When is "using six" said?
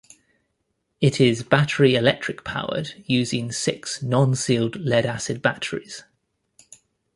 3.05-4.01